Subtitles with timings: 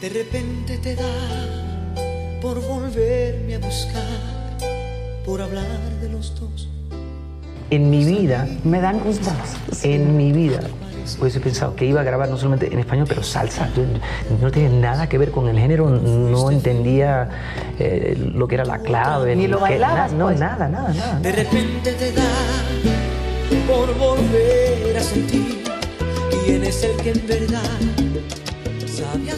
[0.00, 1.04] De repente te da
[2.40, 4.02] por volverme a buscar,
[5.26, 5.66] por hablar
[6.00, 6.68] de los dos.
[7.70, 9.32] En mi vida, Me dan gustos.
[9.82, 10.60] en mi vida,
[11.20, 13.68] hubiese pensado que iba a grabar no solamente en español, pero salsa.
[13.76, 13.82] Yo-
[14.40, 17.28] no tenía nada que ver con el género, no entendía
[17.78, 19.36] eh, lo que era la clave.
[19.36, 20.40] Ni lo que- bailabas, na- No, pues.
[20.40, 21.20] nada, nada, nada.
[21.20, 22.22] De repente te da
[23.68, 25.62] por volver a sentir
[26.44, 27.62] quién es el que en verdad.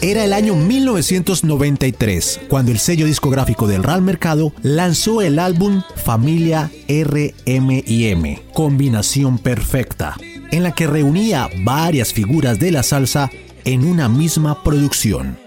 [0.01, 6.71] Era el año 1993 cuando el sello discográfico del Real Mercado lanzó el álbum Familia
[6.87, 10.17] RMM, combinación perfecta,
[10.51, 13.29] en la que reunía varias figuras de la salsa
[13.65, 15.37] en una misma producción.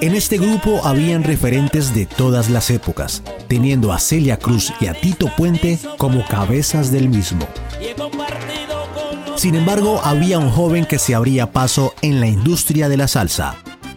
[0.00, 4.94] En este grupo habían referentes de todas las épocas, teniendo a Celia Cruz y a
[4.94, 7.48] Tito Puente como cabezas del mismo.
[9.36, 13.54] Sin embargo, había un joven que se abría paso en la industria de la salsa,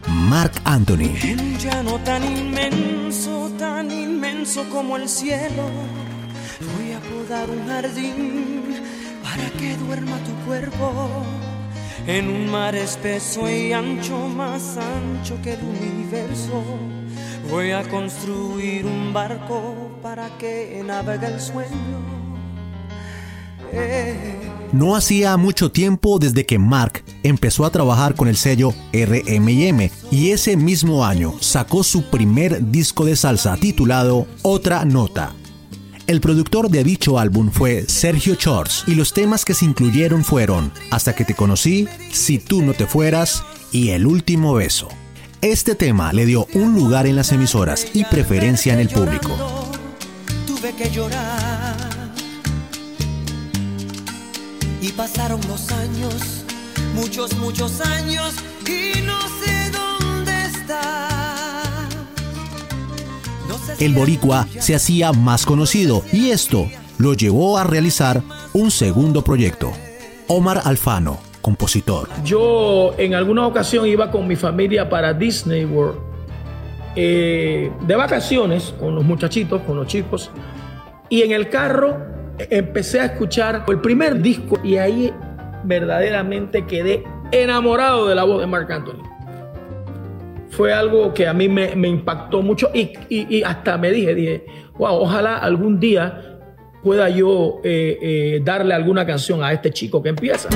[0.07, 1.15] Mark Anthony.
[1.23, 5.63] Un llano tan inmenso, tan inmenso como el cielo.
[6.75, 8.81] Voy a podar un jardín
[9.23, 11.09] para que duerma tu cuerpo.
[12.05, 16.63] En un mar espeso y ancho, más ancho que el universo.
[17.49, 21.99] Voy a construir un barco para que navegue el sueño.
[23.71, 24.38] Eh.
[24.71, 30.29] No hacía mucho tiempo desde que Mark empezó a trabajar con el sello RMM y
[30.29, 35.33] ese mismo año sacó su primer disco de salsa titulado Otra Nota.
[36.05, 40.71] El productor de dicho álbum fue Sergio Chors y los temas que se incluyeron fueron
[40.91, 44.87] Hasta que te conocí, Si tú no te fueras y El último beso.
[45.41, 49.35] Este tema le dio un lugar en las emisoras y preferencia en el público.
[50.45, 51.98] Tuve que llorar.
[54.81, 56.45] Y pasaron los años,
[56.95, 58.33] muchos, muchos años,
[58.65, 61.07] y no sé dónde está.
[63.47, 68.21] No sé si El boricua se hacía más conocido y esto lo llevó a realizar
[68.53, 69.71] un segundo proyecto.
[70.27, 72.07] Omar Alfano, compositor.
[72.23, 75.99] Yo en alguna ocasión iba con mi familia para Disney World
[76.95, 80.31] eh, de vacaciones con los muchachitos, con los chicos,
[81.09, 82.18] y en el carro
[82.49, 85.13] empecé a escuchar el primer disco y ahí
[85.63, 89.03] verdaderamente quedé enamorado de la voz de Marc Anthony.
[90.49, 94.45] Fue algo que a mí me, impactó mucho y, y- y hasta me dije, dije,
[94.77, 96.39] wow, ojalá algún día
[96.83, 100.49] pueda yo eh, eh, darle alguna canción a este chico que empieza.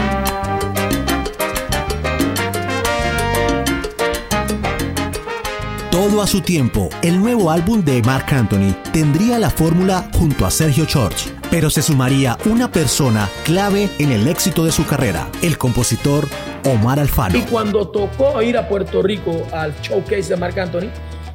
[6.04, 10.52] Todo a su tiempo, el nuevo álbum de Mark Anthony tendría la fórmula junto a
[10.52, 15.58] Sergio Church, pero se sumaría una persona clave en el éxito de su carrera, el
[15.58, 16.28] compositor
[16.66, 17.38] Omar Alfano.
[17.38, 20.90] Y cuando tocó ir a Puerto Rico al showcase de Marc Anthony,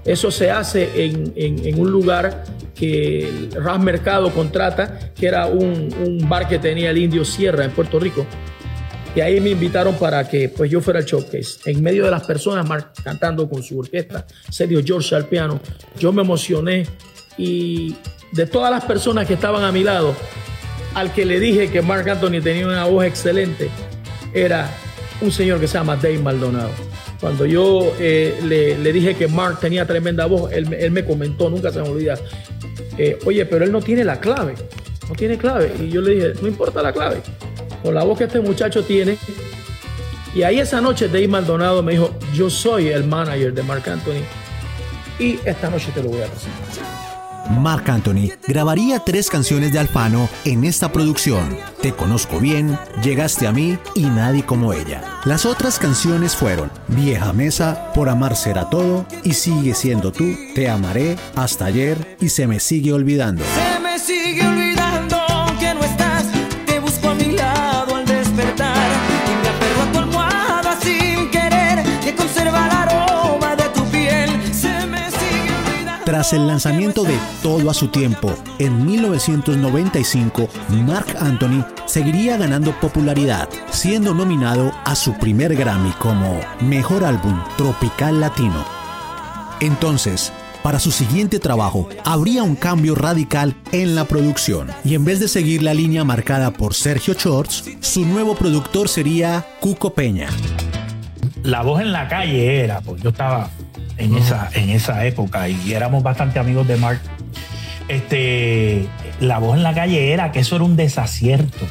[0.05, 6.47] eso se hace en, un lugar que Ras Mercado contrata, que era un, un bar
[6.47, 8.27] que tenía el Indio Sierra en Puerto Rico.
[9.19, 11.59] Y ahí me invitaron para que pues, yo fuera al showcase.
[11.69, 15.61] En medio de las personas Marc cantando con su orquesta, Sergio George al piano,
[15.99, 16.87] yo me emocioné
[17.37, 17.97] y
[18.31, 20.15] de todas las personas que estaban a mi lado,
[20.95, 23.69] al que le dije que Marc Anthony tenía una voz excelente,
[24.33, 24.71] era
[25.21, 26.71] un señor que se llama Dave Maldonado.
[27.21, 31.51] Cuando yo eh, le, le dije que Mark tenía tremenda voz, él, él me comentó,
[31.51, 32.17] nunca se me olvida,
[32.97, 34.55] eh, oye, pero él no tiene la clave,
[35.09, 35.73] no tiene clave.
[35.81, 37.21] Y yo le dije, no importa la clave,
[37.83, 39.19] con la voz que este muchacho tiene.
[40.35, 44.23] Y ahí esa noche Dave Maldonado me dijo, yo soy el manager de Mark Anthony
[45.19, 46.89] y esta noche te lo voy a presentar.
[47.51, 53.53] Mark Anthony grabaría tres canciones de Alfano en esta producción: Te conozco bien, Llegaste a
[53.53, 55.03] mí y Nadie como ella.
[55.25, 60.69] Las otras canciones fueron Vieja Mesa, Por amar será todo y Sigue siendo tú, Te
[60.69, 63.43] amaré, Hasta ayer y Se me sigue olvidando.
[63.45, 64.58] Se me sigue olvidando
[76.31, 80.49] El lanzamiento de Todo a su tiempo en 1995,
[80.87, 88.21] Mark Anthony seguiría ganando popularidad, siendo nominado a su primer Grammy como Mejor Álbum Tropical
[88.21, 88.63] Latino.
[89.61, 90.31] Entonces,
[90.63, 94.69] para su siguiente trabajo, habría un cambio radical en la producción.
[94.85, 99.47] Y en vez de seguir la línea marcada por Sergio Chorts, su nuevo productor sería
[99.61, 100.29] Cuco Peña.
[101.43, 103.49] la voz en la calle era, pues yo estaba
[103.99, 107.01] en, esa, en esa época y éramos bastante amigos de Mark.
[107.89, 108.87] Este,
[109.21, 111.67] la voz en la calle era que eso era un desacierto.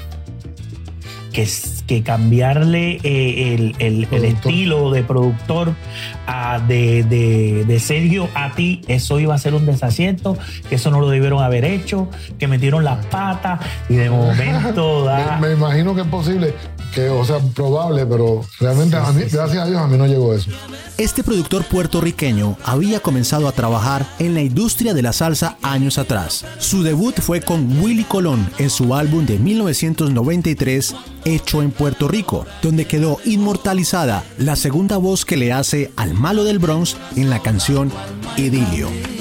[1.32, 1.48] Que,
[1.88, 5.74] que cambiarle eh, el, estilo de productor
[6.28, 10.38] a, de, de, Sergio a ti, eso iba a ser un desasiento,
[10.68, 15.38] que eso no lo debieron haber hecho, que metieron las patas y de momento da...
[15.40, 16.54] me, imagino que es posible,
[16.94, 20.34] que, o sea, probable, pero realmente a mí, gracias a Dios a mí no llegó
[20.34, 20.50] eso.
[20.98, 26.46] Este productor puertorriqueño había comenzado a trabajar en la industria de la salsa años atrás.
[26.60, 30.96] Su debut fue con Willy Colón en su álbum de 1993,
[31.26, 36.44] Hecho en Puerto Rico, donde quedó inmortalizada la segunda voz que le hace al malo
[36.44, 37.92] del Bronx en la canción
[38.38, 39.17] Idilio.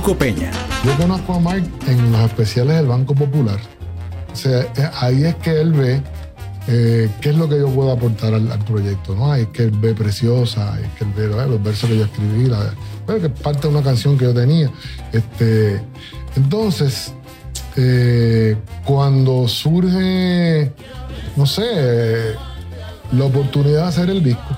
[0.00, 0.50] Peña.
[0.82, 3.58] Yo conozco a Mike en los especiales del Banco Popular.
[4.32, 6.02] O sea, eh, ahí es que él ve
[6.68, 9.30] eh, qué es lo que yo puedo aportar al, proyecto, ¿no?
[9.30, 12.04] Ahí es que él ve Preciosa, ahí es que él ve los versos que yo
[12.04, 12.74] escribí, la,
[13.06, 14.70] que es parte de una canción que yo tenía.
[15.12, 15.82] Este,
[16.34, 17.12] entonces,
[17.76, 20.72] eh, cuando surge,
[21.36, 22.34] no sé,
[23.12, 24.56] la oportunidad de hacer el disco,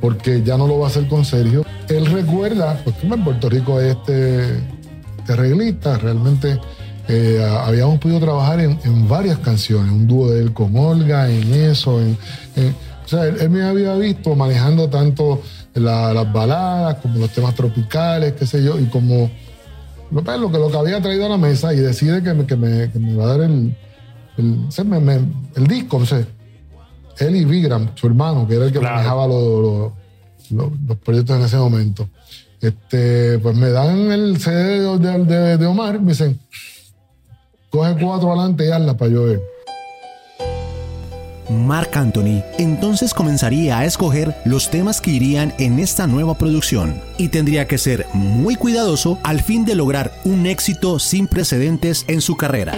[0.00, 3.78] porque ya no lo va a hacer con Sergio, él recuerda, pues en Puerto Rico
[3.78, 4.56] hay este,
[5.18, 6.58] este reglista, realmente
[7.08, 12.00] eh, habíamos podido trabajar en, varias canciones, un dúo de él con Olga, en eso,
[12.00, 12.18] en,
[13.04, 15.40] o sea, él, me había visto manejando tanto
[15.74, 19.30] las baladas como los temas tropicales, qué sé yo, y como
[20.10, 22.46] lo, pues, lo, que, lo que había traído a la mesa y decide que me,
[22.46, 23.76] que me, que me va a dar el,
[24.36, 26.26] el, disco, no sé.
[27.18, 29.92] Él y Vigram, su hermano, que era el que manejaba los
[30.50, 30.70] los,
[31.04, 32.08] proyectos en ese momento.
[32.60, 36.38] Este, pues me dan el CD de, de, Omar, me dicen,
[37.70, 39.42] coge cuatro adelante y hazla para yo ver.
[41.48, 47.28] Mark Anthony entonces comenzaría a escoger los temas que irían en esta nueva producción y
[47.28, 52.36] tendría que ser muy cuidadoso al fin de lograr un éxito sin precedentes en su
[52.36, 52.74] carrera.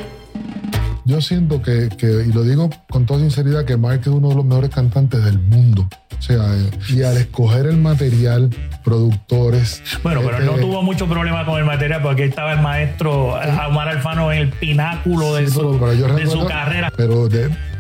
[1.09, 4.35] Yo siento que, que y lo digo con toda sinceridad, que Mark es uno de
[4.35, 5.89] los mejores cantantes del mundo.
[6.19, 6.55] O sea,
[6.91, 8.51] y al escoger el material,
[8.85, 9.83] productores.
[10.03, 13.37] Bueno, pero no este, tuvo mucho problema con el material porque estaba el maestro
[13.69, 15.79] Omar Alfano en el pináculo de, su,
[16.47, 16.93] carrera.
[16.95, 17.27] Pero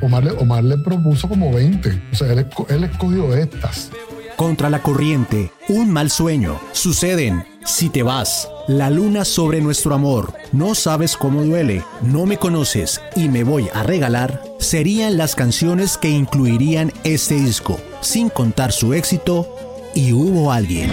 [0.01, 2.03] Omar, Omar, le propuso como 20.
[2.11, 3.91] O sea, él, él escogió estas.
[4.39, 6.61] Contra la corriente, un mal sueño.
[6.71, 7.45] Suceden.
[7.65, 13.01] Si te vas, la luna sobre nuestro amor, no sabes cómo duele, no me conoces
[13.17, 18.95] y me voy a regalar, serían las canciones que incluirían este disco, sin contar su
[18.95, 19.49] éxito,
[19.93, 20.93] y hubo alguien.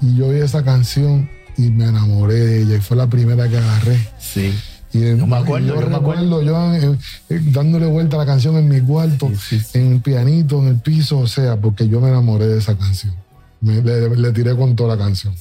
[0.00, 1.28] Y yo oí esa canción
[1.58, 3.98] y me enamoré de ella y fue la primera que agarré.
[4.18, 4.54] Sí.
[4.92, 6.98] Y no me acuerdo, yo, recuerdo yo eh,
[7.28, 9.30] eh, dándole vuelta a la canción en mi cuarto,
[9.74, 13.14] en el pianito, en el piso, o sea, porque yo me enamoré de esa canción.
[13.60, 15.34] le, tiré con toda la canción.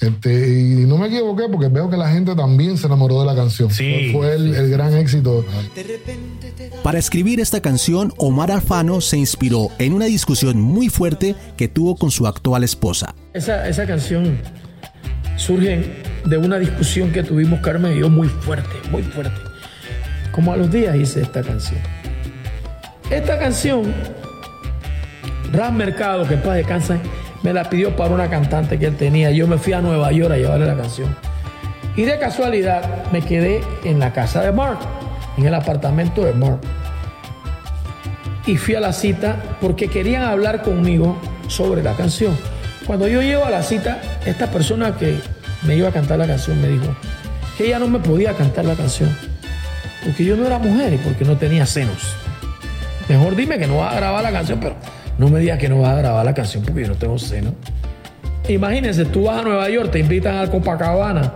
[0.00, 3.34] Este, y no me equivoqué porque veo que la gente también se enamoró de la
[3.34, 3.68] canción.
[3.70, 5.44] fue el, el, gran éxito.
[6.82, 11.96] Para escribir esta canción, Omar Alfano se inspiró en una discusión muy fuerte que tuvo
[11.96, 13.14] con su actual esposa.
[13.34, 14.38] Esa, esa canción
[15.36, 19.40] surge de una discusión que tuvimos Carmen y yo muy fuerte, muy fuerte.
[20.32, 21.80] Como a los días hice esta canción.
[23.10, 23.94] Esta canción,
[25.52, 26.98] Ram Mercado, que en paz descansa,
[27.42, 29.30] me la pidió para una cantante que él tenía.
[29.30, 31.14] Yo me fui a Nueva York a llevarle la canción.
[31.94, 34.80] Y de casualidad me quedé en la casa de Mark,
[35.38, 36.60] en el apartamento de Mark.
[38.46, 41.16] Y fui a la cita porque querían hablar conmigo
[41.46, 42.36] sobre la canción.
[42.86, 45.18] Cuando yo llego a la cita, esta persona que
[45.62, 46.94] me iba a cantar la canción me dijo
[47.56, 49.10] que ella no me podía cantar la canción
[50.06, 52.14] porque yo no era mujer y porque no tenía senos.
[53.08, 54.76] Mejor dime que no vas a grabar la canción, pero
[55.18, 57.54] no me digas que no vas a grabar la canción porque yo no tengo senos.
[58.48, 61.34] Imagínense, tú vas a Nueva York, te invitan al Copacabana,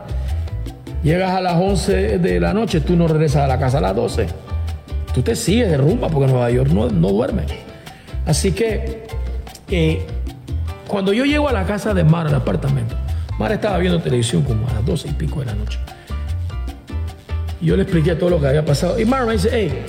[1.02, 3.96] llegas a las 11 de la noche, tú no regresas a la casa a las
[3.96, 4.28] 12.
[5.14, 7.42] Tú te sigues de rumba porque Nueva York no, no duerme.
[8.24, 9.02] Así que
[9.68, 10.06] eh,
[10.86, 12.94] cuando yo llego a la casa de Mar, al apartamento,
[13.40, 15.78] Mar estaba viendo televisión como a las 12 y pico de la noche.
[17.58, 19.00] Y yo le expliqué todo lo que había pasado.
[19.00, 19.82] Y Mar me dice, hey,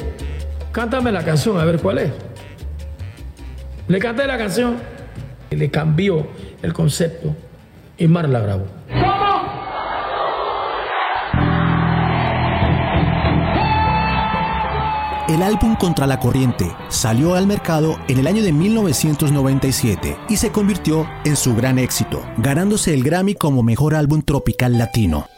[0.72, 2.12] cántame la canción a ver cuál es.
[3.89, 4.77] Le canté la canción
[5.50, 6.27] y le cambió
[6.62, 7.36] el concepto
[7.98, 8.67] y Mar la grabó.
[15.31, 20.51] El álbum Contra la Corriente salió al mercado en el año de 1997 y se
[20.51, 25.29] convirtió en su gran éxito, ganándose el Grammy como Mejor Álbum Tropical Latino.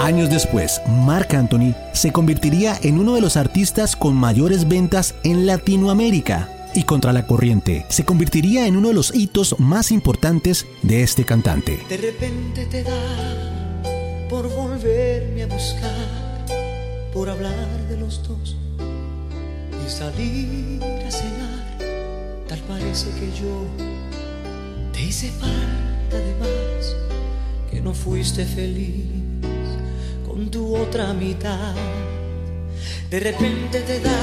[0.00, 5.46] Años después, Marc Anthony se convertiría en uno de los artistas con mayores ventas en
[5.46, 11.04] Latinoamérica y Contra la Corriente se convertiría en uno de los hitos más importantes de
[11.04, 11.78] este cantante.
[11.88, 16.31] De repente te da por volverme a buscar,
[17.12, 18.56] por hablar de los dos
[19.86, 21.78] y salir a cenar.
[22.48, 23.66] Tal parece que yo
[24.92, 26.96] te hice falta de más,
[27.70, 29.06] que no fuiste feliz
[30.26, 31.74] con tu otra mitad.
[33.10, 34.20] De repente te da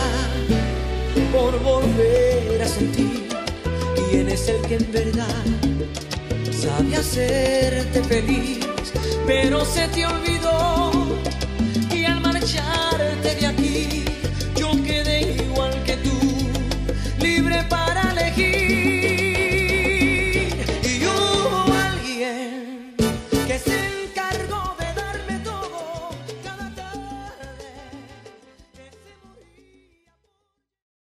[1.32, 3.28] por volver a sentir
[4.10, 5.46] quién es el que en verdad
[6.52, 8.60] sabe hacerte feliz,
[9.28, 10.39] pero se te olvidó